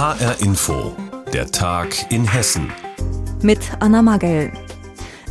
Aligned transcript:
HR 0.00 0.40
Info, 0.40 0.96
der 1.30 1.50
Tag 1.50 2.10
in 2.10 2.24
Hessen. 2.24 2.72
Mit 3.42 3.60
Anna 3.80 4.00
Magel. 4.00 4.50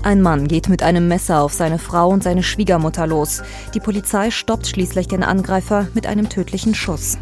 Ein 0.03 0.21
Mann 0.21 0.47
geht 0.47 0.69
mit 0.69 0.83
einem 0.83 1.07
Messer 1.07 1.41
auf 1.41 1.53
seine 1.53 1.79
Frau 1.79 2.09
und 2.09 2.21
seine 2.21 2.43
Schwiegermutter 2.43 3.07
los. 3.07 3.41
Die 3.73 3.79
Polizei 3.79 4.29
stoppt 4.29 4.67
schließlich 4.67 5.07
den 5.07 5.23
Angreifer 5.23 5.87
mit 5.95 6.05
einem 6.05 6.29
tödlichen 6.29 6.75
Schuss. 6.75 7.17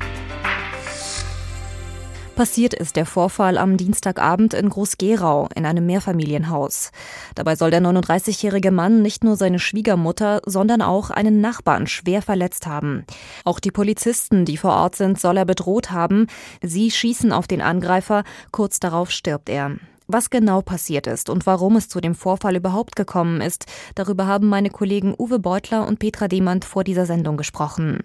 Passiert 2.38 2.76
ist 2.76 2.96
der 2.96 3.08
Vorfall 3.08 3.58
am 3.58 3.78
Dienstagabend 3.78 4.54
in 4.54 4.70
Groß-Gerau 4.70 5.50
in 5.56 5.66
einem 5.66 5.88
Mehrfamilienhaus. 5.88 6.92
Dabei 7.34 7.56
soll 7.56 7.72
der 7.72 7.82
39-jährige 7.82 8.70
Mann 8.70 9.02
nicht 9.02 9.24
nur 9.24 9.36
seine 9.36 9.58
Schwiegermutter, 9.58 10.42
sondern 10.46 10.84
auch 10.84 11.10
einen 11.10 11.42
Nachbarn 11.42 11.88
schwer 11.88 12.22
verletzt 12.22 12.68
haben. 12.68 13.06
Auch 13.44 13.60
die 13.60 13.72
Polizisten, 13.72 14.46
die 14.46 14.58
vor 14.58 14.74
Ort 14.74 14.96
sind, 14.96 15.20
soll 15.20 15.36
er 15.36 15.46
bedroht 15.46 15.90
haben. 15.90 16.28
Sie 16.62 16.92
schießen 16.92 17.32
auf 17.32 17.48
den 17.48 17.60
Angreifer. 17.60 18.24
Kurz 18.52 18.80
darauf 18.80 19.10
stirbt 19.10 19.50
er. 19.50 19.78
Was 20.08 20.30
genau 20.30 20.62
passiert 20.62 21.06
ist 21.06 21.30
und 21.30 21.46
warum 21.46 21.76
es 21.76 21.90
zu 21.90 22.00
dem 22.00 22.16
Vorfall 22.16 22.56
überhaupt 22.56 22.96
gekommen 22.96 23.42
ist, 23.42 23.66
darüber 23.94 24.26
haben 24.26 24.48
meine 24.48 24.70
Kollegen 24.70 25.14
Uwe 25.18 25.38
Beutler 25.38 25.86
und 25.86 26.00
Petra 26.00 26.30
Demand 26.30 26.64
vor 26.64 26.86
dieser 26.86 27.06
Sendung 27.06 27.36
gesprochen. 27.36 28.04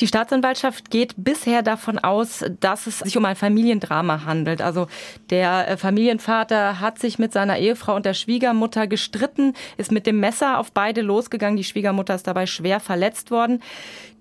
Die 0.00 0.06
Staatsanwaltschaft 0.06 0.90
geht 0.90 1.14
bisher 1.18 1.62
davon 1.62 1.98
aus, 1.98 2.44
dass 2.60 2.86
es 2.86 3.00
sich 3.00 3.18
um 3.18 3.26
ein 3.26 3.36
Familiendrama 3.36 4.24
handelt. 4.24 4.62
Also 4.62 4.86
der 5.28 5.68
äh, 5.68 5.76
Familienvater 5.76 6.80
hat 6.80 6.98
sich 6.98 7.18
mit 7.18 7.34
seiner 7.34 7.58
Ehefrau 7.58 7.94
und 7.94 8.06
der 8.06 8.14
Schwiegermutter 8.14 8.86
gestritten, 8.86 9.52
ist 9.76 9.92
mit 9.92 10.06
dem 10.06 10.20
Messer 10.20 10.58
auf 10.58 10.72
beide 10.72 11.02
losgegangen. 11.02 11.58
Die 11.58 11.64
Schwiegermutter 11.64 12.14
ist 12.14 12.26
dabei 12.26 12.46
schwer 12.46 12.80
verletzt 12.80 13.30
worden. 13.30 13.62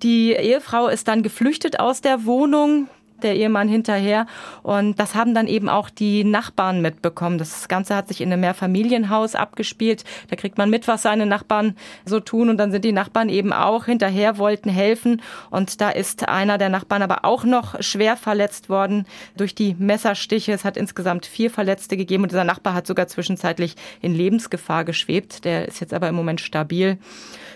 Die 0.03 0.33
Ehefrau 0.33 0.87
ist 0.89 1.07
dann 1.07 1.23
geflüchtet 1.23 1.79
aus 1.79 2.01
der 2.01 2.25
Wohnung 2.25 2.89
der 3.23 3.35
Ehemann 3.35 3.67
hinterher. 3.67 4.25
Und 4.61 4.99
das 4.99 5.15
haben 5.15 5.33
dann 5.33 5.47
eben 5.47 5.69
auch 5.69 5.89
die 5.89 6.23
Nachbarn 6.23 6.81
mitbekommen. 6.81 7.37
Das 7.37 7.67
Ganze 7.67 7.95
hat 7.95 8.07
sich 8.07 8.21
in 8.21 8.31
einem 8.31 8.41
Mehrfamilienhaus 8.41 9.35
abgespielt. 9.35 10.03
Da 10.29 10.35
kriegt 10.35 10.57
man 10.57 10.69
mit, 10.69 10.87
was 10.87 11.01
seine 11.01 11.25
Nachbarn 11.25 11.75
so 12.05 12.19
tun. 12.19 12.49
Und 12.49 12.57
dann 12.57 12.71
sind 12.71 12.85
die 12.85 12.91
Nachbarn 12.91 13.29
eben 13.29 13.53
auch 13.53 13.85
hinterher, 13.85 14.37
wollten 14.37 14.69
helfen. 14.69 15.21
Und 15.49 15.81
da 15.81 15.89
ist 15.89 16.27
einer 16.27 16.57
der 16.57 16.69
Nachbarn 16.69 17.01
aber 17.01 17.25
auch 17.25 17.43
noch 17.43 17.81
schwer 17.81 18.17
verletzt 18.17 18.69
worden 18.69 19.05
durch 19.37 19.55
die 19.55 19.75
Messerstiche. 19.77 20.51
Es 20.51 20.65
hat 20.65 20.77
insgesamt 20.77 21.25
vier 21.25 21.49
Verletzte 21.49 21.97
gegeben. 21.97 22.23
Und 22.23 22.31
dieser 22.31 22.43
Nachbar 22.43 22.73
hat 22.73 22.87
sogar 22.87 23.07
zwischenzeitlich 23.07 23.75
in 24.01 24.13
Lebensgefahr 24.13 24.85
geschwebt. 24.85 25.45
Der 25.45 25.67
ist 25.67 25.79
jetzt 25.79 25.93
aber 25.93 26.09
im 26.09 26.15
Moment 26.15 26.41
stabil. 26.41 26.97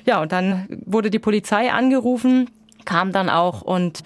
Ja, 0.05 0.21
und 0.21 0.31
dann 0.31 0.67
wurde 0.85 1.09
die 1.09 1.19
Polizei 1.19 1.71
angerufen 1.71 2.49
kam 2.87 3.11
dann 3.11 3.29
auch 3.29 3.61
und 3.61 4.01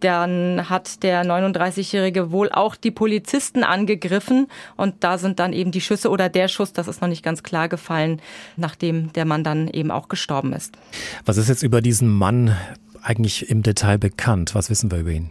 dann 0.00 0.68
hat 0.68 1.02
der 1.02 1.24
39-Jährige 1.24 2.30
wohl 2.30 2.50
auch 2.50 2.76
die 2.76 2.90
Polizisten 2.90 3.64
angegriffen 3.64 4.48
und 4.76 4.96
da 5.00 5.18
sind 5.18 5.38
dann 5.38 5.52
eben 5.52 5.70
die 5.70 5.80
Schüsse 5.80 6.10
oder 6.10 6.28
der 6.28 6.48
Schuss, 6.48 6.72
das 6.72 6.88
ist 6.88 7.00
noch 7.00 7.08
nicht 7.08 7.22
ganz 7.22 7.42
klar 7.42 7.68
gefallen, 7.68 8.20
nachdem 8.56 9.12
der 9.14 9.24
Mann 9.24 9.44
dann 9.44 9.68
eben 9.68 9.90
auch 9.90 10.08
gestorben 10.08 10.52
ist. 10.52 10.76
Was 11.24 11.36
ist 11.36 11.48
jetzt 11.48 11.62
über 11.62 11.80
diesen 11.80 12.08
Mann 12.08 12.56
eigentlich 13.02 13.48
im 13.50 13.62
Detail 13.62 13.98
bekannt? 13.98 14.54
Was 14.54 14.70
wissen 14.70 14.90
wir 14.90 14.98
über 14.98 15.10
ihn? 15.10 15.30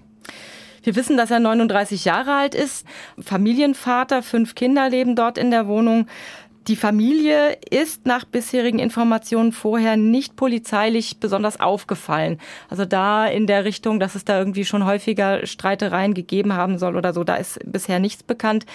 Wir 0.86 0.96
wissen, 0.96 1.18
dass 1.18 1.32
er 1.32 1.40
39 1.40 2.06
Jahre 2.06 2.36
alt 2.36 2.54
ist, 2.54 2.86
Familienvater, 3.20 4.22
fünf 4.22 4.54
Kinder 4.54 4.88
leben 4.88 5.16
dort 5.16 5.40
in 5.40 5.50
der 5.50 5.66
Wohnung. 5.68 6.06
Die 6.68 6.76
Familie 6.76 7.58
ist 7.70 8.08
nach 8.08 8.26
bisherigen 8.26 8.80
Informationen 8.80 9.52
vorher 9.52 9.98
nicht 9.98 10.36
polizeilich 10.36 11.20
besonders 11.20 11.60
aufgefallen. 11.60 12.40
Also 12.70 12.86
da 12.86 13.28
in 13.28 13.46
der 13.46 13.66
Richtung, 13.66 14.00
dass 14.00 14.16
es 14.16 14.26
da 14.26 14.40
irgendwie 14.40 14.66
schon 14.66 14.84
häufiger 14.84 15.46
Streitereien 15.46 16.16
gegeben 16.16 16.54
haben 16.54 16.80
soll 16.80 16.96
oder 16.96 17.14
so, 17.14 17.24
da 17.24 17.36
ist 17.36 17.60
bisher 17.66 18.00
nichts 18.00 18.24
bekannt. 18.24 18.66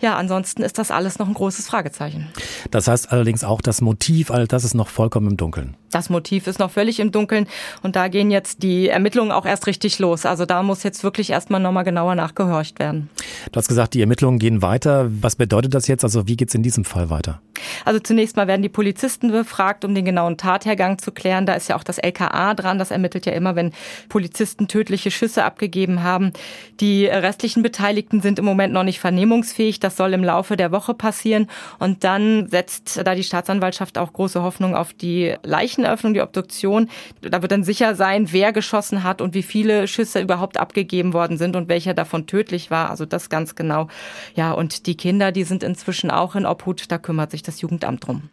Ja, 0.00 0.16
ansonsten 0.16 0.62
ist 0.62 0.78
das 0.78 0.90
alles 0.90 1.18
noch 1.18 1.28
ein 1.28 1.34
großes 1.34 1.68
Fragezeichen. 1.68 2.28
Das 2.70 2.88
heißt 2.88 3.12
allerdings 3.12 3.44
auch 3.44 3.60
das 3.60 3.82
Motiv, 3.82 4.30
all 4.30 4.46
das 4.46 4.64
ist 4.64 4.74
noch 4.74 4.88
vollkommen 4.88 5.32
im 5.32 5.36
Dunkeln. 5.36 5.76
Das 5.94 6.10
Motiv 6.10 6.46
ist 6.48 6.58
noch 6.58 6.70
völlig 6.70 6.98
im 6.98 7.12
Dunkeln 7.12 7.46
und 7.82 7.94
da 7.94 8.08
gehen 8.08 8.30
jetzt 8.30 8.62
die 8.62 8.88
Ermittlungen 8.88 9.30
auch 9.30 9.46
erst 9.46 9.66
richtig 9.68 10.00
los. 10.00 10.26
Also 10.26 10.44
da 10.44 10.62
muss 10.62 10.82
jetzt 10.82 11.04
wirklich 11.04 11.30
erstmal 11.30 11.60
nochmal 11.60 11.84
genauer 11.84 12.16
nachgehorcht 12.16 12.80
werden. 12.80 13.10
Du 13.52 13.58
hast 13.58 13.68
gesagt, 13.68 13.94
die 13.94 14.00
Ermittlungen 14.00 14.38
gehen 14.38 14.60
weiter. 14.60 15.08
Was 15.20 15.36
bedeutet 15.36 15.72
das 15.74 15.86
jetzt? 15.86 16.02
Also 16.02 16.26
wie 16.26 16.36
geht 16.36 16.48
es 16.48 16.54
in 16.54 16.64
diesem 16.64 16.84
Fall 16.84 17.10
weiter? 17.10 17.40
Also 17.84 18.00
zunächst 18.00 18.36
mal 18.36 18.46
werden 18.46 18.62
die 18.62 18.68
Polizisten 18.68 19.30
befragt, 19.30 19.84
um 19.84 19.94
den 19.94 20.04
genauen 20.04 20.36
Tathergang 20.36 20.98
zu 20.98 21.12
klären. 21.12 21.46
Da 21.46 21.54
ist 21.54 21.68
ja 21.68 21.76
auch 21.76 21.84
das 21.84 21.98
LKA 21.98 22.54
dran. 22.54 22.78
Das 22.78 22.90
ermittelt 22.90 23.26
ja 23.26 23.32
immer, 23.32 23.56
wenn 23.56 23.72
Polizisten 24.08 24.68
tödliche 24.68 25.10
Schüsse 25.10 25.44
abgegeben 25.44 26.02
haben. 26.02 26.32
Die 26.80 27.06
restlichen 27.06 27.62
Beteiligten 27.62 28.20
sind 28.20 28.38
im 28.38 28.44
Moment 28.44 28.72
noch 28.72 28.84
nicht 28.84 29.00
vernehmungsfähig. 29.00 29.80
Das 29.80 29.96
soll 29.96 30.12
im 30.14 30.24
Laufe 30.24 30.56
der 30.56 30.72
Woche 30.72 30.94
passieren. 30.94 31.48
Und 31.78 32.04
dann 32.04 32.48
setzt 32.48 33.00
da 33.04 33.14
die 33.14 33.24
Staatsanwaltschaft 33.24 33.98
auch 33.98 34.12
große 34.12 34.42
Hoffnung 34.42 34.74
auf 34.74 34.92
die 34.92 35.34
Leichen 35.42 35.64
Leichenöffnung, 35.64 36.14
die 36.14 36.20
Obduktion, 36.20 36.88
da 37.20 37.42
wird 37.42 37.52
dann 37.52 37.64
sicher 37.64 37.94
sein, 37.94 38.32
wer 38.32 38.52
geschossen 38.52 39.02
hat 39.02 39.20
und 39.20 39.34
wie 39.34 39.42
viele 39.42 39.88
Schüsse 39.88 40.20
überhaupt 40.20 40.58
abgegeben 40.58 41.12
worden 41.12 41.38
sind 41.38 41.56
und 41.56 41.68
welcher 41.68 41.94
davon 41.94 42.26
tödlich 42.26 42.70
war. 42.70 42.90
Also 42.90 43.06
das 43.06 43.28
ganz 43.28 43.54
genau. 43.54 43.88
Ja, 44.34 44.52
und 44.52 44.86
die 44.86 44.96
Kinder, 44.96 45.32
die 45.32 45.44
sind 45.44 45.62
inzwischen 45.62 46.10
auch 46.10 46.34
in 46.34 46.46
Obhut, 46.46 46.90
da 46.90 46.98
kümmert 46.98 47.30
sich 47.30 47.42
das 47.44 47.60
Jugendamt 47.60 48.06
drum. 48.06 48.30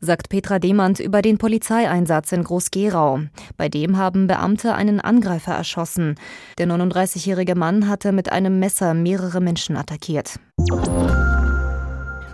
Sagt 0.00 0.28
Petra 0.28 0.58
Demand 0.58 1.00
über 1.00 1.22
den 1.22 1.38
Polizeieinsatz 1.38 2.32
in 2.32 2.44
Groß-Gerau. 2.44 3.20
Bei 3.56 3.68
dem 3.68 3.96
haben 3.96 4.26
Beamte 4.26 4.74
einen 4.74 5.00
Angreifer 5.00 5.52
erschossen. 5.52 6.16
Der 6.58 6.66
39-jährige 6.66 7.54
Mann 7.54 7.88
hatte 7.88 8.12
mit 8.12 8.32
einem 8.32 8.58
Messer 8.58 8.94
mehrere 8.94 9.40
Menschen 9.40 9.76
attackiert. 9.76 10.38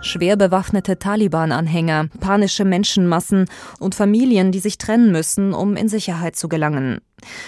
Schwer 0.03 0.35
bewaffnete 0.35 0.99
Taliban-Anhänger, 0.99 2.09
panische 2.19 2.65
Menschenmassen 2.65 3.45
und 3.79 3.95
Familien, 3.95 4.51
die 4.51 4.59
sich 4.59 4.77
trennen 4.77 5.13
müssen, 5.13 5.53
um 5.53 5.77
in 5.77 5.87
Sicherheit 5.87 6.35
zu 6.35 6.49
gelangen. 6.49 6.99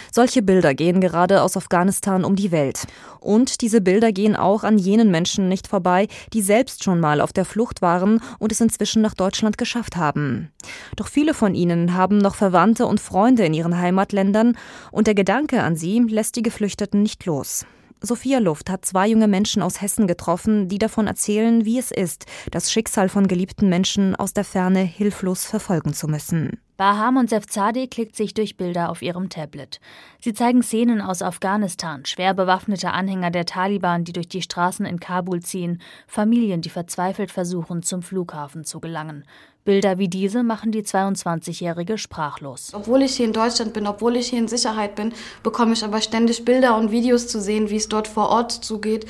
Solche 0.09 0.41
Bilder 0.41 0.73
gehen 0.73 1.01
gerade 1.01 1.41
aus 1.41 1.57
Afghanistan 1.57 2.23
um 2.23 2.38
die 2.38 2.53
Welt. 2.53 2.88
Und 3.19 3.59
diese 3.59 3.81
Bilder 3.81 4.13
gehen 4.13 4.38
auch 4.38 4.63
an 4.63 4.77
jenen 4.77 5.11
Menschen 5.11 5.49
nicht 5.49 5.67
vorbei, 5.67 6.07
die 6.31 6.41
selbst 6.41 6.85
schon 6.85 7.01
mal 7.01 7.19
auf 7.19 7.33
der 7.33 7.43
Flucht 7.43 7.81
waren 7.81 8.21
und 8.39 8.53
es 8.53 8.61
inzwischen 8.61 9.01
nach 9.01 9.16
Deutschland 9.16 9.57
geschafft 9.57 9.97
haben. 9.97 10.49
Doch 10.95 11.09
viele 11.09 11.33
von 11.33 11.55
ihnen 11.55 11.93
haben 11.93 12.19
noch 12.19 12.35
Verwandte 12.35 12.85
und 12.85 13.01
Freunde 13.01 13.45
in 13.45 13.53
ihren 13.53 13.77
Heimatländern 13.77 14.57
und 14.91 15.07
der 15.07 15.16
Gedanke 15.16 15.61
an 15.61 15.75
sie 15.75 15.99
lässt 15.99 16.37
die 16.37 16.43
Geflüchteten 16.43 17.03
nicht 17.03 17.25
los. 17.25 17.66
Sophia 18.01 18.39
Luft 18.39 18.69
hat 18.69 18.85
zwei 18.85 19.07
junge 19.07 19.28
Menschen 19.28 19.61
aus 19.61 19.81
Hessen 19.81 20.07
getroffen, 20.07 20.67
die 20.67 20.78
davon 20.78 21.07
erzählen, 21.07 21.66
wie 21.66 21.79
es 21.79 21.91
ist, 21.91 22.25
das 22.51 22.72
Schicksal 22.72 23.09
von 23.09 23.28
geliebten 23.28 23.69
Menschen 23.69 24.16
aus 24.16 24.33
der 24.33 24.44
Ferne 24.44 24.81
hilflos 24.81 25.45
verfolgen 25.45 25.94
zu 25.94 26.07
müssen. 26.07 26.59
Baham 26.77 27.15
und 27.15 27.29
Sefzadeh 27.29 27.87
klickt 27.87 28.15
sich 28.15 28.33
durch 28.33 28.57
Bilder 28.57 28.89
auf 28.89 29.01
ihrem 29.01 29.29
Tablet. 29.29 29.79
Sie 30.19 30.33
zeigen 30.33 30.61
Szenen 30.61 30.99
aus 30.99 31.21
Afghanistan, 31.21 32.05
schwer 32.05 32.33
bewaffnete 32.33 32.91
Anhänger 32.91 33.31
der 33.31 33.45
Taliban, 33.45 34.03
die 34.03 34.11
durch 34.11 34.27
die 34.27 34.41
Straßen 34.41 34.85
in 34.85 34.99
Kabul 34.99 35.41
ziehen, 35.41 35.81
Familien, 36.05 36.61
die 36.61 36.69
verzweifelt 36.69 37.31
versuchen, 37.31 37.81
zum 37.81 38.01
Flughafen 38.01 38.65
zu 38.65 38.81
gelangen. 38.81 39.23
Bilder 39.63 39.97
wie 39.97 40.09
diese 40.09 40.43
machen 40.43 40.71
die 40.71 40.83
22-Jährige 40.83 41.97
sprachlos. 41.97 42.71
Obwohl 42.73 43.01
ich 43.01 43.15
hier 43.15 43.25
in 43.25 43.33
Deutschland 43.33 43.73
bin, 43.73 43.87
obwohl 43.87 44.15
ich 44.15 44.27
hier 44.27 44.39
in 44.39 44.47
Sicherheit 44.47 44.95
bin, 44.95 45.13
bekomme 45.43 45.73
ich 45.73 45.83
aber 45.83 46.01
ständig 46.01 46.45
Bilder 46.45 46.77
und 46.77 46.91
Videos 46.91 47.27
zu 47.27 47.41
sehen, 47.41 47.69
wie 47.69 47.77
es 47.77 47.89
dort 47.89 48.07
vor 48.07 48.29
Ort 48.29 48.51
zugeht. 48.51 49.07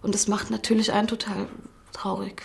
Und 0.00 0.14
das 0.14 0.28
macht 0.28 0.50
natürlich 0.50 0.92
einen 0.92 1.08
total 1.08 1.48
traurig. 1.92 2.42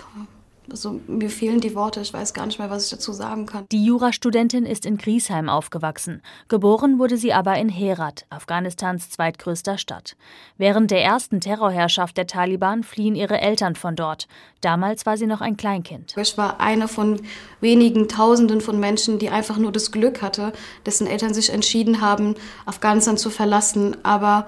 Also 0.69 0.99
mir 1.07 1.29
fehlen 1.29 1.61
die 1.61 1.75
Worte, 1.75 2.01
ich 2.01 2.13
weiß 2.13 2.33
gar 2.33 2.45
nicht 2.45 2.59
mehr, 2.59 2.69
was 2.69 2.85
ich 2.85 2.89
dazu 2.89 3.13
sagen 3.13 3.45
kann. 3.45 3.65
Die 3.71 3.85
Jurastudentin 3.85 4.65
ist 4.65 4.85
in 4.85 4.97
Griesheim 4.97 5.49
aufgewachsen. 5.49 6.21
Geboren 6.47 6.99
wurde 6.99 7.17
sie 7.17 7.33
aber 7.33 7.55
in 7.57 7.69
Herat, 7.69 8.25
Afghanistans 8.29 9.09
zweitgrößter 9.09 9.77
Stadt. 9.77 10.15
Während 10.57 10.91
der 10.91 11.03
ersten 11.03 11.39
Terrorherrschaft 11.39 12.17
der 12.17 12.27
Taliban 12.27 12.83
fliehen 12.83 13.15
ihre 13.15 13.39
Eltern 13.39 13.75
von 13.75 13.95
dort. 13.95 14.27
Damals 14.61 15.05
war 15.05 15.17
sie 15.17 15.27
noch 15.27 15.41
ein 15.41 15.57
Kleinkind. 15.57 16.15
Ich 16.17 16.37
war 16.37 16.59
eine 16.59 16.87
von 16.87 17.21
wenigen 17.61 18.07
Tausenden 18.07 18.61
von 18.61 18.79
Menschen, 18.79 19.19
die 19.19 19.29
einfach 19.29 19.57
nur 19.57 19.71
das 19.71 19.91
Glück 19.91 20.21
hatte, 20.21 20.53
dessen 20.85 21.07
Eltern 21.07 21.33
sich 21.33 21.51
entschieden 21.51 22.01
haben, 22.01 22.35
Afghanistan 22.65 23.17
zu 23.17 23.29
verlassen. 23.29 23.97
Aber 24.03 24.47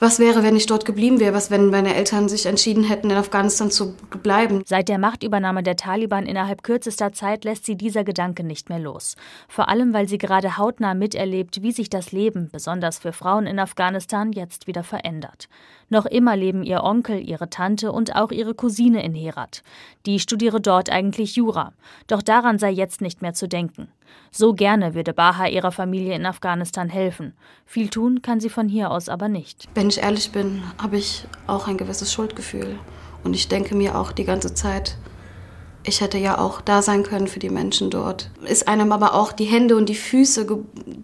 was 0.00 0.18
wäre, 0.18 0.42
wenn 0.42 0.56
ich 0.56 0.66
dort 0.66 0.86
geblieben 0.86 1.20
wäre? 1.20 1.34
Was, 1.34 1.50
wenn 1.50 1.70
meine 1.70 1.94
Eltern 1.94 2.28
sich 2.28 2.46
entschieden 2.46 2.84
hätten, 2.84 3.10
in 3.10 3.16
Afghanistan 3.16 3.70
zu 3.70 3.94
bleiben? 4.22 4.62
Seit 4.66 4.88
der 4.88 4.98
Machtübernahme 4.98 5.62
der 5.62 5.76
Taliban 5.76 6.26
innerhalb 6.26 6.62
kürzester 6.62 7.12
Zeit 7.12 7.44
lässt 7.44 7.66
sie 7.66 7.76
dieser 7.76 8.02
Gedanke 8.02 8.42
nicht 8.42 8.70
mehr 8.70 8.78
los. 8.78 9.16
Vor 9.46 9.68
allem, 9.68 9.92
weil 9.92 10.08
sie 10.08 10.18
gerade 10.18 10.56
hautnah 10.56 10.94
miterlebt, 10.94 11.62
wie 11.62 11.72
sich 11.72 11.90
das 11.90 12.12
Leben, 12.12 12.48
besonders 12.50 12.98
für 12.98 13.12
Frauen 13.12 13.46
in 13.46 13.58
Afghanistan, 13.58 14.32
jetzt 14.32 14.66
wieder 14.66 14.82
verändert. 14.82 15.48
Noch 15.90 16.06
immer 16.06 16.36
leben 16.36 16.62
ihr 16.62 16.84
Onkel, 16.84 17.20
ihre 17.28 17.50
Tante 17.50 17.90
und 17.90 18.14
auch 18.14 18.30
ihre 18.30 18.54
Cousine 18.54 19.04
in 19.04 19.14
Herat. 19.14 19.62
Die 20.06 20.20
studiere 20.20 20.60
dort 20.60 20.88
eigentlich 20.88 21.36
Jura. 21.36 21.72
Doch 22.06 22.22
daran 22.22 22.58
sei 22.58 22.70
jetzt 22.70 23.00
nicht 23.00 23.22
mehr 23.22 23.34
zu 23.34 23.48
denken. 23.48 23.88
So 24.30 24.54
gerne 24.54 24.94
würde 24.94 25.12
Baha 25.12 25.48
ihrer 25.48 25.72
Familie 25.72 26.14
in 26.14 26.26
Afghanistan 26.26 26.88
helfen. 26.88 27.34
Viel 27.66 27.88
tun 27.88 28.22
kann 28.22 28.38
sie 28.38 28.48
von 28.48 28.68
hier 28.68 28.92
aus 28.92 29.08
aber 29.08 29.28
nicht. 29.28 29.68
Wenn 29.74 29.88
ich 29.88 30.02
ehrlich 30.02 30.30
bin, 30.30 30.62
habe 30.78 30.96
ich 30.96 31.26
auch 31.48 31.66
ein 31.66 31.76
gewisses 31.76 32.12
Schuldgefühl. 32.12 32.78
Und 33.24 33.34
ich 33.34 33.48
denke 33.48 33.74
mir 33.74 33.98
auch 33.98 34.12
die 34.12 34.24
ganze 34.24 34.54
Zeit, 34.54 34.96
ich 35.82 36.02
hätte 36.02 36.18
ja 36.18 36.38
auch 36.38 36.60
da 36.60 36.82
sein 36.82 37.02
können 37.02 37.26
für 37.26 37.38
die 37.38 37.48
Menschen 37.48 37.90
dort. 37.90 38.30
Ist 38.46 38.68
einem 38.68 38.92
aber 38.92 39.14
auch 39.14 39.32
die 39.32 39.44
Hände 39.44 39.76
und 39.76 39.88
die 39.88 39.94
Füße 39.94 40.46
ge 40.46 40.58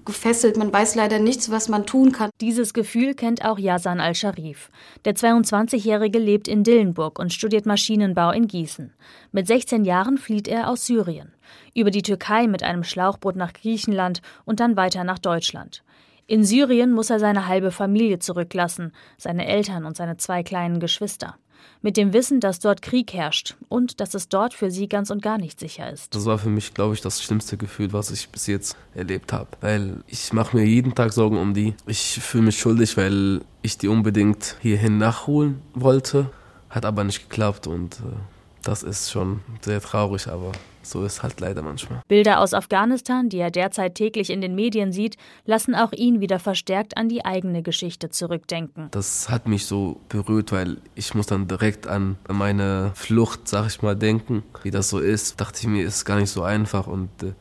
gefesselt. 0.04 0.56
Man 0.56 0.72
weiß 0.72 0.94
leider 0.94 1.18
nichts, 1.18 1.50
was 1.50 1.68
man 1.68 1.86
tun 1.86 2.12
kann. 2.12 2.30
Dieses 2.40 2.74
Gefühl 2.74 3.14
kennt 3.14 3.44
auch 3.44 3.58
Yasan 3.58 4.00
al-Sharif. 4.00 4.70
Der 5.04 5.16
22-Jährige 5.16 6.18
lebt 6.18 6.46
in 6.46 6.62
Dillenburg 6.62 7.18
und 7.18 7.32
studiert 7.32 7.66
Maschinenbau 7.66 8.30
in 8.30 8.46
Gießen. 8.46 8.92
Mit 9.32 9.46
16 9.46 9.84
Jahren 9.84 10.18
flieht 10.18 10.46
er 10.46 10.68
aus 10.68 10.86
Syrien. 10.86 11.32
Über 11.74 11.90
die 11.90 12.02
Türkei 12.02 12.46
mit 12.46 12.62
einem 12.62 12.84
Schlauchboot 12.84 13.34
nach 13.34 13.52
Griechenland 13.52 14.20
und 14.44 14.60
dann 14.60 14.76
weiter 14.76 15.02
nach 15.02 15.18
Deutschland. 15.18 15.82
In 16.28 16.44
Syrien 16.44 16.92
muss 16.92 17.10
er 17.10 17.18
seine 17.18 17.48
halbe 17.48 17.70
Familie 17.70 18.18
zurücklassen, 18.18 18.92
seine 19.16 19.46
Eltern 19.46 19.84
und 19.84 19.96
seine 19.96 20.16
zwei 20.16 20.42
kleinen 20.42 20.80
Geschwister 20.80 21.36
mit 21.82 21.96
dem 21.96 22.12
Wissen, 22.12 22.40
dass 22.40 22.58
dort 22.58 22.82
Krieg 22.82 23.12
herrscht 23.12 23.56
und 23.68 24.00
dass 24.00 24.14
es 24.14 24.28
dort 24.28 24.54
für 24.54 24.70
sie 24.70 24.88
ganz 24.88 25.10
und 25.10 25.22
gar 25.22 25.38
nicht 25.38 25.60
sicher 25.60 25.90
ist. 25.90 26.14
Das 26.14 26.24
war 26.24 26.38
für 26.38 26.48
mich, 26.48 26.74
glaube 26.74 26.94
ich, 26.94 27.00
das 27.00 27.22
schlimmste 27.22 27.56
Gefühl, 27.56 27.92
was 27.92 28.10
ich 28.10 28.28
bis 28.28 28.46
jetzt 28.46 28.76
erlebt 28.94 29.32
habe. 29.32 29.48
Weil 29.60 30.02
ich 30.06 30.32
mache 30.32 30.56
mir 30.56 30.64
jeden 30.64 30.94
Tag 30.94 31.12
Sorgen 31.12 31.38
um 31.38 31.54
die. 31.54 31.74
Ich 31.86 32.18
fühle 32.20 32.44
mich 32.44 32.58
schuldig, 32.58 32.96
weil 32.96 33.42
ich 33.62 33.78
die 33.78 33.88
unbedingt 33.88 34.56
hierhin 34.60 34.98
nachholen 34.98 35.62
wollte. 35.74 36.30
Hat 36.70 36.84
aber 36.84 37.04
nicht 37.04 37.28
geklappt 37.28 37.66
und 37.66 37.96
äh, 37.96 38.35
das 38.66 38.82
ist 38.82 39.10
schon 39.10 39.40
sehr 39.60 39.80
traurig, 39.80 40.26
aber 40.26 40.52
so 40.82 41.04
ist 41.04 41.22
halt 41.22 41.40
leider 41.40 41.62
manchmal. 41.62 42.02
Bilder 42.08 42.40
aus 42.40 42.54
Afghanistan, 42.54 43.28
die 43.28 43.38
er 43.38 43.50
derzeit 43.50 43.94
täglich 43.94 44.30
in 44.30 44.40
den 44.40 44.54
Medien 44.54 44.92
sieht, 44.92 45.16
lassen 45.44 45.74
auch 45.74 45.92
ihn 45.92 46.20
wieder 46.20 46.38
verstärkt 46.38 46.96
an 46.96 47.08
die 47.08 47.24
eigene 47.24 47.62
Geschichte 47.62 48.10
zurückdenken. 48.10 48.88
Das 48.90 49.28
hat 49.28 49.46
mich 49.48 49.66
so 49.66 50.00
berührt, 50.08 50.52
weil 50.52 50.78
ich 50.94 51.14
muss 51.14 51.26
dann 51.26 51.48
direkt 51.48 51.86
an 51.86 52.16
meine 52.28 52.92
Flucht, 52.94 53.48
sag 53.48 53.66
ich 53.68 53.82
mal, 53.82 53.96
denken. 53.96 54.42
Wie 54.62 54.70
das 54.70 54.88
so 54.88 54.98
ist, 54.98 55.40
dachte 55.40 55.60
ich 55.60 55.66
mir, 55.66 55.84
ist 55.84 56.04
gar 56.04 56.18
nicht 56.18 56.30
so 56.30 56.42
einfach 56.42 56.86
und 56.86 57.10
äh, 57.22 57.32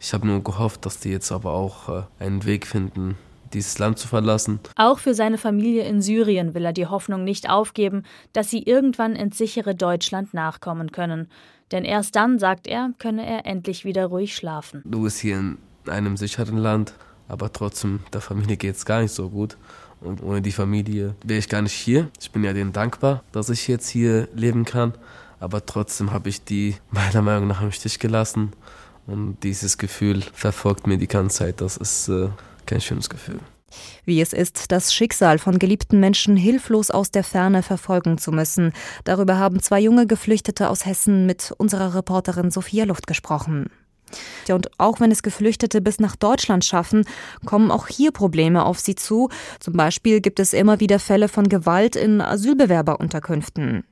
ich 0.00 0.12
habe 0.12 0.26
nur 0.26 0.44
gehofft, 0.44 0.84
dass 0.84 1.00
die 1.00 1.10
jetzt 1.10 1.32
aber 1.32 1.52
auch 1.52 1.88
äh, 1.88 2.02
einen 2.18 2.44
Weg 2.44 2.66
finden, 2.66 3.16
dieses 3.54 3.78
Land 3.78 3.98
zu 3.98 4.08
verlassen. 4.08 4.60
Auch 4.76 4.98
für 4.98 5.14
seine 5.14 5.38
Familie 5.38 5.84
in 5.84 6.02
Syrien 6.02 6.54
will 6.54 6.64
er 6.64 6.72
die 6.72 6.86
Hoffnung 6.86 7.24
nicht 7.24 7.48
aufgeben, 7.48 8.02
dass 8.32 8.50
sie 8.50 8.62
irgendwann 8.62 9.16
ins 9.16 9.38
sichere 9.38 9.74
Deutschland 9.74 10.34
nachkommen 10.34 10.92
können. 10.92 11.28
Denn 11.72 11.84
erst 11.84 12.14
dann, 12.16 12.38
sagt 12.38 12.66
er, 12.66 12.90
könne 12.98 13.26
er 13.26 13.46
endlich 13.46 13.84
wieder 13.84 14.06
ruhig 14.06 14.36
schlafen. 14.36 14.82
Du 14.84 15.02
bist 15.02 15.18
hier 15.18 15.38
in 15.38 15.58
einem 15.86 16.16
sicheren 16.16 16.58
Land, 16.58 16.94
aber 17.28 17.52
trotzdem, 17.52 18.00
der 18.12 18.20
Familie 18.20 18.56
geht 18.56 18.76
es 18.76 18.84
gar 18.84 19.00
nicht 19.00 19.12
so 19.12 19.30
gut. 19.30 19.56
Und 20.00 20.22
ohne 20.22 20.42
die 20.42 20.52
Familie 20.52 21.14
wäre 21.24 21.38
ich 21.38 21.48
gar 21.48 21.62
nicht 21.62 21.72
hier. 21.72 22.10
Ich 22.20 22.30
bin 22.30 22.44
ja 22.44 22.52
denen 22.52 22.72
dankbar, 22.72 23.22
dass 23.32 23.48
ich 23.48 23.66
jetzt 23.68 23.88
hier 23.88 24.28
leben 24.34 24.64
kann. 24.64 24.92
Aber 25.40 25.64
trotzdem 25.64 26.12
habe 26.12 26.28
ich 26.28 26.44
die 26.44 26.76
meiner 26.90 27.22
Meinung 27.22 27.48
nach 27.48 27.62
im 27.62 27.72
Stich 27.72 27.98
gelassen. 27.98 28.52
Und 29.06 29.38
dieses 29.42 29.78
Gefühl 29.78 30.22
verfolgt 30.32 30.86
mir 30.86 30.98
die 30.98 31.08
ganze 31.08 31.38
Zeit. 31.38 31.60
Das 31.60 31.76
ist 31.76 32.08
äh, 32.08 32.28
kein 32.66 32.80
schönes 32.80 33.08
Gefühl. 33.08 33.40
Wie 34.04 34.20
es 34.20 34.32
ist, 34.32 34.70
das 34.70 34.94
Schicksal 34.94 35.38
von 35.38 35.58
geliebten 35.58 35.98
Menschen 35.98 36.36
hilflos 36.36 36.90
aus 36.90 37.10
der 37.10 37.24
Ferne 37.24 37.62
verfolgen 37.62 38.18
zu 38.18 38.30
müssen. 38.30 38.72
Darüber 39.04 39.38
haben 39.38 39.60
zwei 39.60 39.80
junge 39.80 40.06
Geflüchtete 40.06 40.68
aus 40.68 40.86
Hessen 40.86 41.26
mit 41.26 41.52
unserer 41.56 41.94
Reporterin 41.94 42.50
Sophia 42.50 42.84
Luft 42.84 43.06
gesprochen. 43.06 43.70
Ja, 44.46 44.54
und 44.54 44.70
auch 44.78 45.00
wenn 45.00 45.10
es 45.10 45.22
Geflüchtete 45.22 45.80
bis 45.80 46.00
nach 46.00 46.16
Deutschland 46.16 46.64
schaffen, 46.64 47.04
kommen 47.44 47.70
auch 47.70 47.88
hier 47.88 48.12
Probleme 48.12 48.64
auf 48.64 48.78
sie 48.78 48.94
zu. 48.94 49.28
Zum 49.60 49.74
Beispiel 49.74 50.20
gibt 50.20 50.40
es 50.40 50.52
immer 50.52 50.80
wieder 50.80 50.98
Fälle 50.98 51.28
von 51.28 51.48
Gewalt 51.48 51.96
in 51.96 52.20
Asylbewerberunterkünften. 52.20 53.84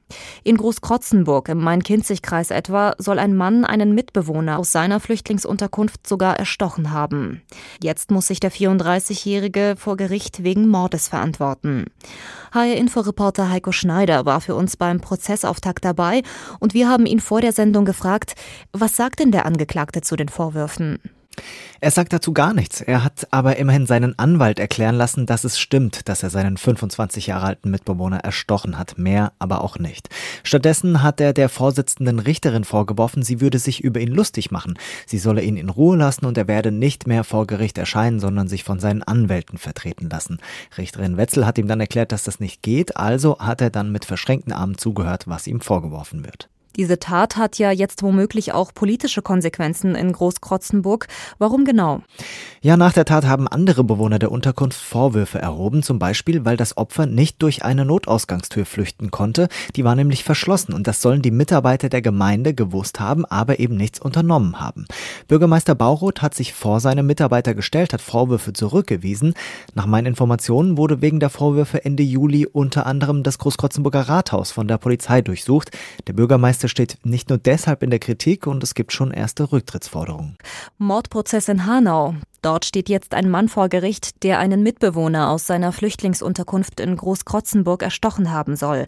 In 0.44 0.56
Großkrotzenburg 0.56 1.48
im 1.48 1.58
Main-Kinzig-Kreis 1.58 2.50
etwa 2.50 2.94
soll 2.98 3.18
ein 3.18 3.36
Mann 3.36 3.64
einen 3.64 3.94
Mitbewohner 3.94 4.58
aus 4.58 4.72
seiner 4.72 5.00
Flüchtlingsunterkunft 5.00 6.06
sogar 6.06 6.38
erstochen 6.38 6.92
haben. 6.92 7.42
Jetzt 7.82 8.10
muss 8.10 8.26
sich 8.26 8.40
der 8.40 8.52
34-Jährige 8.52 9.74
vor 9.78 9.96
Gericht 9.96 10.42
wegen 10.44 10.68
Mordes 10.68 11.08
verantworten. 11.08 11.86
HR-Inforeporter 12.52 13.48
Heiko 13.48 13.72
Schneider 13.72 14.26
war 14.26 14.40
für 14.40 14.54
uns 14.54 14.76
beim 14.76 15.00
Prozessauftakt 15.00 15.84
dabei 15.84 16.22
und 16.60 16.74
wir 16.74 16.88
haben 16.88 17.06
ihn 17.06 17.20
vor 17.20 17.40
der 17.40 17.52
Sendung 17.52 17.84
gefragt, 17.84 18.34
was 18.72 18.96
sagt 18.96 19.20
denn 19.20 19.32
der 19.32 19.46
Angeklagte 19.46 20.02
zu 20.02 20.11
den 20.16 20.28
Vorwürfen? 20.28 20.98
Er 21.80 21.90
sagt 21.90 22.12
dazu 22.12 22.32
gar 22.32 22.54
nichts. 22.54 22.80
Er 22.80 23.02
hat 23.02 23.26
aber 23.32 23.56
immerhin 23.56 23.86
seinen 23.86 24.16
Anwalt 24.16 24.60
erklären 24.60 24.94
lassen, 24.94 25.26
dass 25.26 25.42
es 25.42 25.58
stimmt, 25.58 26.08
dass 26.08 26.22
er 26.22 26.30
seinen 26.30 26.56
25 26.56 27.26
Jahre 27.26 27.46
alten 27.46 27.70
Mitbewohner 27.70 28.18
erstochen 28.18 28.78
hat. 28.78 28.98
Mehr 28.98 29.32
aber 29.40 29.64
auch 29.64 29.78
nicht. 29.78 30.08
Stattdessen 30.44 31.02
hat 31.02 31.20
er 31.20 31.32
der 31.32 31.48
Vorsitzenden 31.48 32.20
Richterin 32.20 32.62
vorgeworfen, 32.62 33.24
sie 33.24 33.40
würde 33.40 33.58
sich 33.58 33.82
über 33.82 33.98
ihn 33.98 34.12
lustig 34.12 34.52
machen. 34.52 34.78
Sie 35.06 35.18
solle 35.18 35.42
ihn 35.42 35.56
in 35.56 35.70
Ruhe 35.70 35.96
lassen 35.96 36.26
und 36.26 36.38
er 36.38 36.46
werde 36.46 36.70
nicht 36.70 37.08
mehr 37.08 37.24
vor 37.24 37.48
Gericht 37.48 37.78
erscheinen, 37.78 38.20
sondern 38.20 38.46
sich 38.46 38.62
von 38.62 38.78
seinen 38.78 39.02
Anwälten 39.02 39.58
vertreten 39.58 40.08
lassen. 40.08 40.38
Richterin 40.78 41.16
Wetzel 41.16 41.46
hat 41.46 41.58
ihm 41.58 41.66
dann 41.66 41.80
erklärt, 41.80 42.12
dass 42.12 42.22
das 42.22 42.38
nicht 42.38 42.62
geht, 42.62 42.96
also 42.96 43.38
hat 43.40 43.60
er 43.60 43.70
dann 43.70 43.90
mit 43.90 44.04
verschränkten 44.04 44.52
Armen 44.52 44.78
zugehört, 44.78 45.24
was 45.26 45.48
ihm 45.48 45.60
vorgeworfen 45.60 46.24
wird. 46.24 46.48
Diese 46.76 46.98
Tat 46.98 47.36
hat 47.36 47.58
ja 47.58 47.70
jetzt 47.70 48.02
womöglich 48.02 48.52
auch 48.52 48.72
politische 48.72 49.22
Konsequenzen 49.22 49.94
in 49.94 50.12
Großkrotzenburg. 50.12 51.08
Warum 51.38 51.64
genau? 51.64 52.02
Ja, 52.62 52.76
nach 52.76 52.92
der 52.92 53.04
Tat 53.04 53.26
haben 53.26 53.48
andere 53.48 53.84
Bewohner 53.84 54.18
der 54.18 54.32
Unterkunft 54.32 54.80
Vorwürfe 54.80 55.38
erhoben, 55.38 55.82
zum 55.82 55.98
Beispiel, 55.98 56.44
weil 56.44 56.56
das 56.56 56.76
Opfer 56.76 57.06
nicht 57.06 57.42
durch 57.42 57.64
eine 57.64 57.84
Notausgangstür 57.84 58.64
flüchten 58.64 59.10
konnte. 59.10 59.48
Die 59.76 59.84
war 59.84 59.94
nämlich 59.94 60.24
verschlossen 60.24 60.72
und 60.72 60.86
das 60.86 61.02
sollen 61.02 61.22
die 61.22 61.30
Mitarbeiter 61.30 61.88
der 61.88 62.02
Gemeinde 62.02 62.54
gewusst 62.54 63.00
haben, 63.00 63.24
aber 63.24 63.58
eben 63.58 63.76
nichts 63.76 64.00
unternommen 64.00 64.60
haben. 64.60 64.86
Bürgermeister 65.28 65.74
Bauroth 65.74 66.22
hat 66.22 66.34
sich 66.34 66.52
vor 66.52 66.80
seine 66.80 67.02
Mitarbeiter 67.02 67.54
gestellt, 67.54 67.92
hat 67.92 68.00
Vorwürfe 68.00 68.52
zurückgewiesen. 68.52 69.34
Nach 69.74 69.86
meinen 69.86 70.06
Informationen 70.06 70.76
wurde 70.76 71.02
wegen 71.02 71.20
der 71.20 71.30
Vorwürfe 71.30 71.84
Ende 71.84 72.02
Juli 72.02 72.46
unter 72.46 72.86
anderem 72.86 73.22
das 73.22 73.38
Großkrotzenburger 73.38 74.08
Rathaus 74.08 74.52
von 74.52 74.68
der 74.68 74.78
Polizei 74.78 75.20
durchsucht. 75.20 75.70
Der 76.06 76.12
Bürgermeister 76.12 76.61
Bürgermeister 76.62 76.68
steht 76.68 76.98
nicht 77.04 77.28
nur 77.28 77.38
deshalb 77.38 77.82
in 77.82 77.90
der 77.90 77.98
Kritik 77.98 78.46
und 78.46 78.62
es 78.62 78.74
gibt 78.74 78.92
schon 78.92 79.10
erste 79.10 79.50
Rücktrittsforderungen. 79.50 80.36
Mordprozess 80.78 81.48
in 81.48 81.66
Hanau. 81.66 82.14
Dort 82.40 82.64
steht 82.64 82.88
jetzt 82.88 83.14
ein 83.14 83.30
Mann 83.30 83.48
vor 83.48 83.68
Gericht, 83.68 84.22
der 84.22 84.38
einen 84.38 84.62
Mitbewohner 84.62 85.30
aus 85.30 85.46
seiner 85.46 85.72
Flüchtlingsunterkunft 85.72 86.80
in 86.80 86.96
Großkrotzenburg 86.96 87.82
erstochen 87.82 88.30
haben 88.30 88.56
soll. 88.56 88.86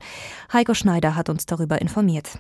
Heiko 0.53 0.75
Schneider 0.75 1.15
hat 1.15 1.29
uns 1.29 1.47
darüber 1.47 1.81
informiert. 1.81 2.39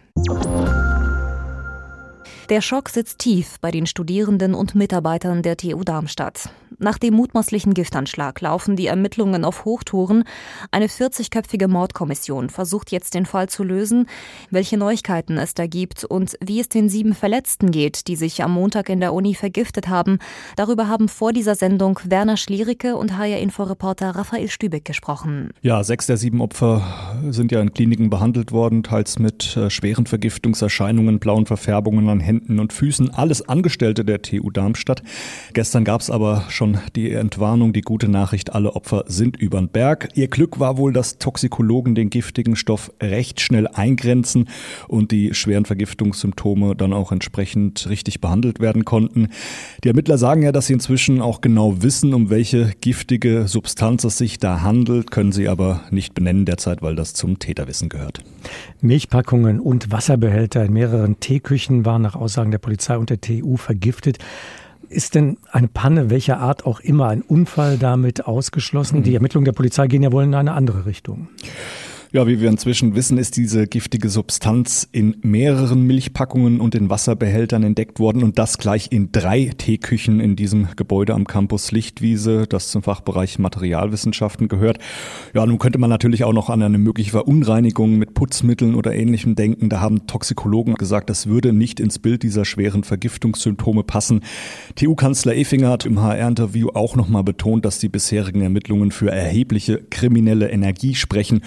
Der 2.48 2.60
Schock 2.60 2.88
sitzt 2.88 3.18
tief 3.18 3.56
bei 3.60 3.70
den 3.70 3.86
Studierenden 3.86 4.54
und 4.54 4.74
Mitarbeitern 4.74 5.42
der 5.42 5.56
TU 5.56 5.82
Darmstadt. 5.84 6.50
Nach 6.78 6.98
dem 6.98 7.14
mutmaßlichen 7.14 7.72
Giftanschlag 7.74 8.40
laufen 8.40 8.76
die 8.76 8.86
Ermittlungen 8.86 9.44
auf 9.44 9.64
Hochtouren. 9.64 10.24
Eine 10.70 10.88
40-köpfige 10.88 11.68
Mordkommission 11.68 12.50
versucht 12.50 12.90
jetzt 12.90 13.14
den 13.14 13.26
Fall 13.26 13.48
zu 13.48 13.62
lösen, 13.62 14.06
welche 14.50 14.76
Neuigkeiten 14.76 15.38
es 15.38 15.54
da 15.54 15.66
gibt 15.66 16.04
und 16.04 16.36
wie 16.44 16.60
es 16.60 16.68
den 16.68 16.88
sieben 16.88 17.14
Verletzten 17.14 17.70
geht, 17.70 18.08
die 18.08 18.16
sich 18.16 18.42
am 18.42 18.52
Montag 18.52 18.88
in 18.88 19.00
der 19.00 19.14
Uni 19.14 19.34
vergiftet 19.34 19.88
haben. 19.88 20.18
Darüber 20.56 20.88
haben 20.88 21.08
vor 21.08 21.32
dieser 21.32 21.54
Sendung 21.54 22.00
Werner 22.04 22.36
Schliericke 22.36 22.96
und 22.96 23.16
HR-Inforeporter 23.16 24.10
Raphael 24.10 24.48
Stübeck 24.48 24.84
gesprochen. 24.84 25.50
Ja, 25.62 25.84
sechs 25.84 26.06
der 26.06 26.16
sieben 26.16 26.40
Opfer 26.40 26.82
sind 27.30 27.52
ja 27.52 27.60
in 27.60 27.72
Kliniken 27.72 28.10
behandelt 28.10 28.50
worden, 28.52 28.82
teils 28.82 29.18
mit 29.18 29.56
äh, 29.56 29.70
schweren 29.70 30.06
Vergiftungserscheinungen, 30.06 31.20
blauen 31.20 31.46
Verfärbungen 31.46 32.08
an 32.14 32.20
Händen 32.20 32.60
und 32.60 32.72
Füßen. 32.72 33.10
Alles 33.10 33.48
Angestellte 33.48 34.04
der 34.04 34.22
TU 34.22 34.50
Darmstadt. 34.50 35.02
Gestern 35.52 35.84
gab 35.84 36.00
es 36.00 36.10
aber 36.10 36.44
schon 36.48 36.78
die 36.96 37.10
Entwarnung, 37.10 37.72
die 37.72 37.82
gute 37.82 38.08
Nachricht, 38.08 38.54
alle 38.54 38.74
Opfer 38.74 39.04
sind 39.08 39.36
übern 39.36 39.68
Berg. 39.68 40.08
Ihr 40.14 40.28
Glück 40.28 40.60
war 40.60 40.78
wohl, 40.78 40.92
dass 40.92 41.18
Toxikologen 41.18 41.94
den 41.94 42.10
giftigen 42.10 42.56
Stoff 42.56 42.92
recht 43.02 43.40
schnell 43.40 43.66
eingrenzen 43.66 44.48
und 44.88 45.10
die 45.10 45.34
schweren 45.34 45.64
Vergiftungssymptome 45.64 46.76
dann 46.76 46.92
auch 46.92 47.12
entsprechend 47.12 47.88
richtig 47.88 48.20
behandelt 48.20 48.60
werden 48.60 48.84
konnten. 48.84 49.28
Die 49.82 49.88
Ermittler 49.88 50.16
sagen 50.16 50.42
ja, 50.42 50.52
dass 50.52 50.68
sie 50.68 50.74
inzwischen 50.74 51.20
auch 51.20 51.40
genau 51.40 51.82
wissen, 51.82 52.14
um 52.14 52.30
welche 52.30 52.72
giftige 52.80 53.48
Substanz 53.48 54.04
es 54.04 54.18
sich 54.18 54.38
da 54.38 54.62
handelt, 54.62 55.10
können 55.10 55.32
sie 55.32 55.48
aber 55.48 55.82
nicht 55.90 56.14
benennen 56.14 56.44
derzeit, 56.44 56.80
weil 56.80 56.94
das 56.94 57.14
zum 57.14 57.40
Täterwissen 57.40 57.88
gehört. 57.88 58.20
Milchpackungen 58.80 59.60
und 59.60 59.90
Wasserbehälter 59.90 60.64
in 60.64 60.72
mehreren 60.72 61.18
Teeküchen 61.18 61.84
waren 61.84 62.03
nach 62.04 62.14
Aussagen 62.14 62.50
der 62.50 62.58
Polizei 62.58 62.96
und 62.96 63.10
der 63.10 63.20
TU 63.20 63.56
vergiftet. 63.56 64.18
Ist 64.88 65.14
denn 65.14 65.38
eine 65.50 65.66
Panne, 65.68 66.10
welcher 66.10 66.38
Art 66.38 66.66
auch 66.66 66.80
immer, 66.80 67.08
ein 67.08 67.22
Unfall 67.22 67.78
damit 67.78 68.26
ausgeschlossen? 68.26 69.00
Mhm. 69.00 69.02
Die 69.02 69.14
Ermittlungen 69.14 69.44
der 69.44 69.52
Polizei 69.52 69.88
gehen 69.88 70.02
ja 70.02 70.12
wohl 70.12 70.22
in 70.24 70.34
eine 70.34 70.52
andere 70.52 70.86
Richtung. 70.86 71.28
Ja, 72.14 72.28
wie 72.28 72.40
wir 72.40 72.48
inzwischen 72.48 72.94
wissen, 72.94 73.18
ist 73.18 73.36
diese 73.36 73.66
giftige 73.66 74.08
Substanz 74.08 74.88
in 74.92 75.16
mehreren 75.22 75.82
Milchpackungen 75.82 76.60
und 76.60 76.76
in 76.76 76.88
Wasserbehältern 76.88 77.64
entdeckt 77.64 77.98
worden 77.98 78.22
und 78.22 78.38
das 78.38 78.58
gleich 78.58 78.92
in 78.92 79.10
drei 79.10 79.50
Teeküchen 79.58 80.20
in 80.20 80.36
diesem 80.36 80.68
Gebäude 80.76 81.12
am 81.12 81.26
Campus 81.26 81.72
Lichtwiese, 81.72 82.46
das 82.48 82.68
zum 82.68 82.84
Fachbereich 82.84 83.40
Materialwissenschaften 83.40 84.46
gehört. 84.46 84.78
Ja, 85.34 85.44
nun 85.44 85.58
könnte 85.58 85.80
man 85.80 85.90
natürlich 85.90 86.22
auch 86.22 86.32
noch 86.32 86.50
an 86.50 86.62
eine 86.62 86.78
mögliche 86.78 87.10
Verunreinigung 87.10 87.98
mit 87.98 88.14
Putzmitteln 88.14 88.76
oder 88.76 88.94
ähnlichem 88.94 89.34
denken. 89.34 89.68
Da 89.68 89.80
haben 89.80 90.06
Toxikologen 90.06 90.74
gesagt, 90.76 91.10
das 91.10 91.26
würde 91.26 91.52
nicht 91.52 91.80
ins 91.80 91.98
Bild 91.98 92.22
dieser 92.22 92.44
schweren 92.44 92.84
Vergiftungssymptome 92.84 93.82
passen. 93.82 94.20
TU-Kanzler 94.76 95.34
Effinger 95.34 95.70
hat 95.70 95.84
im 95.84 96.00
HR-Interview 96.00 96.68
auch 96.74 96.94
nochmal 96.94 97.24
betont, 97.24 97.64
dass 97.64 97.80
die 97.80 97.88
bisherigen 97.88 98.40
Ermittlungen 98.40 98.92
für 98.92 99.10
erhebliche 99.10 99.82
kriminelle 99.90 100.48
Energie 100.48 100.94
sprechen. 100.94 101.40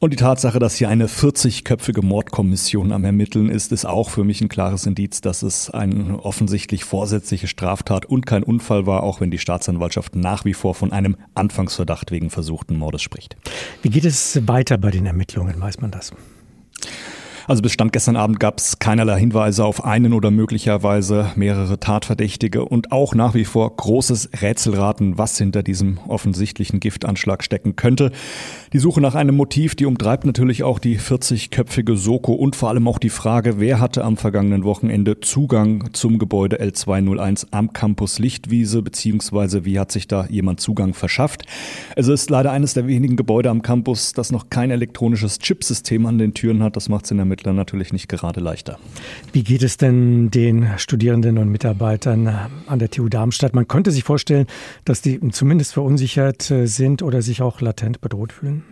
Und 0.00 0.12
die 0.12 0.16
Tatsache, 0.16 0.60
dass 0.60 0.76
hier 0.76 0.88
eine 0.88 1.08
40-köpfige 1.08 2.04
Mordkommission 2.04 2.92
am 2.92 3.04
Ermitteln 3.04 3.48
ist, 3.48 3.72
ist 3.72 3.84
auch 3.84 4.10
für 4.10 4.22
mich 4.22 4.40
ein 4.40 4.48
klares 4.48 4.86
Indiz, 4.86 5.20
dass 5.20 5.42
es 5.42 5.70
eine 5.70 6.22
offensichtlich 6.22 6.84
vorsätzliche 6.84 7.48
Straftat 7.48 8.06
und 8.06 8.24
kein 8.24 8.44
Unfall 8.44 8.86
war, 8.86 9.02
auch 9.02 9.20
wenn 9.20 9.32
die 9.32 9.38
Staatsanwaltschaft 9.38 10.14
nach 10.14 10.44
wie 10.44 10.54
vor 10.54 10.76
von 10.76 10.92
einem 10.92 11.16
Anfangsverdacht 11.34 12.12
wegen 12.12 12.30
versuchten 12.30 12.76
Mordes 12.76 13.02
spricht. 13.02 13.36
Wie 13.82 13.90
geht 13.90 14.04
es 14.04 14.46
weiter 14.46 14.78
bei 14.78 14.92
den 14.92 15.04
Ermittlungen? 15.04 15.60
Weiß 15.60 15.80
man 15.80 15.90
das? 15.90 16.12
Also 17.48 17.62
bis 17.62 17.72
Stand 17.72 17.94
gestern 17.94 18.16
Abend 18.16 18.40
gab 18.40 18.58
es 18.58 18.78
keinerlei 18.78 19.18
Hinweise 19.18 19.64
auf 19.64 19.82
einen 19.82 20.12
oder 20.12 20.30
möglicherweise 20.30 21.32
mehrere 21.34 21.80
Tatverdächtige 21.80 22.62
und 22.62 22.92
auch 22.92 23.14
nach 23.14 23.32
wie 23.32 23.46
vor 23.46 23.74
großes 23.74 24.28
Rätselraten, 24.42 25.16
was 25.16 25.38
hinter 25.38 25.62
diesem 25.62 25.96
offensichtlichen 26.08 26.78
Giftanschlag 26.78 27.42
stecken 27.42 27.74
könnte. 27.74 28.12
Die 28.74 28.78
Suche 28.78 29.00
nach 29.00 29.14
einem 29.14 29.34
Motiv, 29.34 29.76
die 29.76 29.86
umtreibt 29.86 30.26
natürlich 30.26 30.62
auch 30.62 30.78
die 30.78 30.98
40-köpfige 30.98 31.96
Soko 31.96 32.34
und 32.34 32.54
vor 32.54 32.68
allem 32.68 32.86
auch 32.86 32.98
die 32.98 33.08
Frage, 33.08 33.58
wer 33.58 33.80
hatte 33.80 34.04
am 34.04 34.18
vergangenen 34.18 34.62
Wochenende 34.64 35.20
Zugang 35.20 35.88
zum 35.94 36.18
Gebäude 36.18 36.60
L201 36.60 37.46
am 37.50 37.72
Campus 37.72 38.18
Lichtwiese, 38.18 38.82
beziehungsweise 38.82 39.64
wie 39.64 39.78
hat 39.78 39.90
sich 39.90 40.06
da 40.06 40.26
jemand 40.26 40.60
Zugang 40.60 40.92
verschafft. 40.92 41.46
Es 41.96 42.08
ist 42.08 42.28
leider 42.28 42.52
eines 42.52 42.74
der 42.74 42.86
wenigen 42.86 43.16
Gebäude 43.16 43.48
am 43.48 43.62
Campus, 43.62 44.12
das 44.12 44.32
noch 44.32 44.50
kein 44.50 44.70
elektronisches 44.70 45.38
Chipsystem 45.38 46.04
an 46.04 46.18
den 46.18 46.34
Türen 46.34 46.62
hat. 46.62 46.76
Das 46.76 46.90
macht 46.90 47.06
es 47.06 47.10
in 47.10 47.16
der 47.16 47.37
Ermittlern 47.38 47.56
natürlich 47.56 47.92
nicht 47.92 48.08
gerade 48.08 48.40
leichter. 48.40 48.78
Wie 49.32 49.44
geht 49.44 49.62
es 49.62 49.76
denn 49.76 50.30
den 50.30 50.68
Studierenden 50.76 51.38
und 51.38 51.48
Mitarbeitern 51.48 52.26
an 52.66 52.78
der 52.78 52.90
TU 52.90 53.08
Darmstadt? 53.08 53.54
Man 53.54 53.68
könnte 53.68 53.92
sich 53.92 54.02
vorstellen, 54.02 54.46
dass 54.84 55.02
die 55.02 55.20
zumindest 55.30 55.72
verunsichert 55.72 56.50
äh, 56.50 56.66
sind 56.66 57.02
oder 57.02 57.22
sich 57.22 57.40
auch 57.40 57.60
latent 57.60 58.00
bedroht 58.00 58.32
fühlen. 58.32 58.64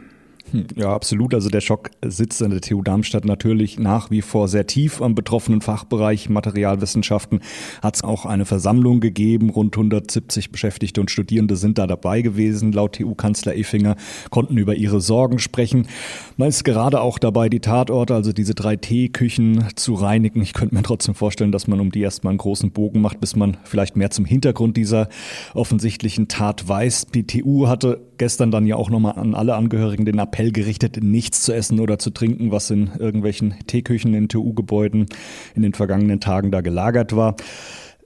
Hm, 0.52 0.66
ja, 0.76 0.94
absolut. 0.94 1.34
Also 1.34 1.48
der 1.48 1.60
Schock 1.60 1.90
sitzt 2.04 2.42
an 2.42 2.50
der 2.50 2.60
TU 2.60 2.82
Darmstadt 2.82 3.24
natürlich 3.24 3.78
nach 3.78 4.10
wie 4.10 4.22
vor 4.22 4.46
sehr 4.46 4.66
tief 4.66 5.02
am 5.02 5.14
betroffenen 5.14 5.60
Fachbereich 5.60 6.28
Materialwissenschaften. 6.28 7.40
Hat 7.82 7.96
es 7.96 8.04
auch 8.04 8.26
eine 8.26 8.44
Versammlung 8.44 9.00
gegeben. 9.00 9.50
Rund 9.50 9.76
170 9.76 10.52
Beschäftigte 10.52 11.00
und 11.00 11.10
Studierende 11.10 11.56
sind 11.56 11.78
da 11.78 11.86
dabei 11.86 12.22
gewesen. 12.22 12.72
Laut 12.72 12.94
TU-Kanzler 12.96 13.56
Effinger 13.56 13.96
konnten 14.30 14.56
über 14.56 14.76
ihre 14.76 15.00
Sorgen 15.00 15.40
sprechen. 15.40 15.88
Man 16.36 16.48
ist 16.48 16.64
gerade 16.64 17.00
auch 17.00 17.18
dabei, 17.18 17.48
die 17.48 17.60
Tatorte, 17.60 18.14
also 18.14 18.32
diese 18.32 18.54
drei 18.54 18.76
Teeküchen 18.76 19.64
zu 19.74 19.94
reinigen. 19.94 20.42
Ich 20.42 20.52
könnte 20.52 20.74
mir 20.74 20.82
trotzdem 20.82 21.14
vorstellen, 21.14 21.50
dass 21.50 21.66
man 21.66 21.80
um 21.80 21.90
die 21.90 22.00
erstmal 22.00 22.30
einen 22.30 22.38
großen 22.38 22.70
Bogen 22.70 23.00
macht, 23.00 23.20
bis 23.20 23.34
man 23.34 23.56
vielleicht 23.64 23.96
mehr 23.96 24.10
zum 24.10 24.24
Hintergrund 24.24 24.76
dieser 24.76 25.08
offensichtlichen 25.54 26.28
Tat 26.28 26.68
weiß. 26.68 27.06
Die 27.14 27.26
TU 27.26 27.66
hatte 27.66 28.00
gestern 28.18 28.50
dann 28.50 28.66
ja 28.66 28.76
auch 28.76 28.90
nochmal 28.90 29.18
an 29.18 29.34
alle 29.34 29.56
Angehörigen 29.56 30.04
den 30.04 30.16
Appell 30.36 30.52
gerichtet, 30.52 31.02
nichts 31.02 31.40
zu 31.40 31.54
essen 31.54 31.80
oder 31.80 31.98
zu 31.98 32.10
trinken, 32.10 32.52
was 32.52 32.70
in 32.70 32.90
irgendwelchen 32.98 33.54
Teeküchen 33.66 34.12
in 34.12 34.28
TU-Gebäuden 34.28 35.06
in 35.54 35.62
den 35.62 35.72
vergangenen 35.72 36.20
Tagen 36.20 36.50
da 36.50 36.60
gelagert 36.60 37.16
war. 37.16 37.36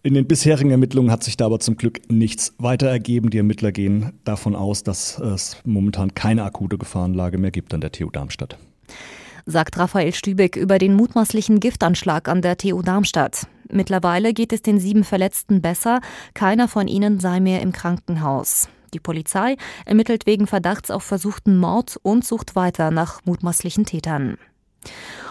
In 0.04 0.14
den 0.14 0.28
bisherigen 0.28 0.70
Ermittlungen 0.70 1.10
hat 1.10 1.24
sich 1.24 1.36
da 1.36 1.46
aber 1.46 1.58
zum 1.58 1.76
Glück 1.76 2.08
nichts 2.08 2.54
weiter 2.58 2.86
ergeben. 2.86 3.30
Die 3.30 3.38
Ermittler 3.38 3.72
gehen 3.72 4.12
davon 4.22 4.54
aus, 4.54 4.84
dass 4.84 5.18
es 5.18 5.56
momentan 5.64 6.14
keine 6.14 6.44
akute 6.44 6.78
Gefahrenlage 6.78 7.36
mehr 7.36 7.50
gibt 7.50 7.74
an 7.74 7.80
der 7.80 7.90
TU 7.90 8.10
Darmstadt. 8.10 8.56
Sagt 9.44 9.76
Raphael 9.76 10.14
Stübeck 10.14 10.54
über 10.54 10.78
den 10.78 10.94
mutmaßlichen 10.94 11.58
Giftanschlag 11.58 12.28
an 12.28 12.42
der 12.42 12.56
TU 12.56 12.80
Darmstadt. 12.82 13.48
Mittlerweile 13.72 14.34
geht 14.34 14.52
es 14.52 14.62
den 14.62 14.78
sieben 14.78 15.02
Verletzten 15.02 15.62
besser. 15.62 16.00
Keiner 16.34 16.68
von 16.68 16.86
ihnen 16.86 17.18
sei 17.18 17.40
mehr 17.40 17.60
im 17.60 17.72
Krankenhaus. 17.72 18.68
Die 18.94 19.00
Polizei 19.00 19.56
ermittelt 19.86 20.26
wegen 20.26 20.46
Verdachts 20.46 20.90
auf 20.90 21.02
versuchten 21.02 21.58
Mord 21.58 21.98
und 22.02 22.24
sucht 22.24 22.56
weiter 22.56 22.90
nach 22.90 23.20
mutmaßlichen 23.24 23.86
Tätern. 23.86 24.36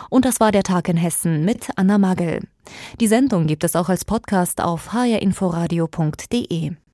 Und 0.09 0.25
das 0.25 0.39
war 0.39 0.51
der 0.51 0.63
Tag 0.63 0.89
in 0.89 0.97
Hessen 0.97 1.45
mit 1.45 1.69
Anna 1.75 1.97
Magel. 1.97 2.41
Die 2.99 3.07
Sendung 3.07 3.47
gibt 3.47 3.63
es 3.63 3.75
auch 3.75 3.89
als 3.89 4.05
Podcast 4.05 4.61
auf 4.61 4.93
hrinforadio.de. 4.93 6.73